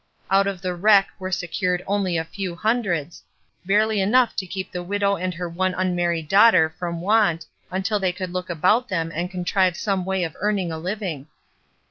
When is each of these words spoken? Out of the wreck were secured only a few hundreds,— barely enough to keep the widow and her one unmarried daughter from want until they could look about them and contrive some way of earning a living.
Out 0.31 0.47
of 0.47 0.63
the 0.63 0.73
wreck 0.73 1.09
were 1.19 1.31
secured 1.31 1.83
only 1.85 2.17
a 2.17 2.23
few 2.25 2.55
hundreds,— 2.55 3.21
barely 3.67 4.01
enough 4.01 4.35
to 4.37 4.47
keep 4.47 4.71
the 4.71 4.81
widow 4.81 5.15
and 5.15 5.31
her 5.35 5.47
one 5.47 5.75
unmarried 5.75 6.27
daughter 6.27 6.71
from 6.71 7.01
want 7.01 7.45
until 7.69 7.99
they 7.99 8.11
could 8.11 8.33
look 8.33 8.49
about 8.49 8.89
them 8.89 9.11
and 9.13 9.29
contrive 9.29 9.77
some 9.77 10.03
way 10.03 10.23
of 10.23 10.35
earning 10.39 10.71
a 10.71 10.79
living. 10.79 11.27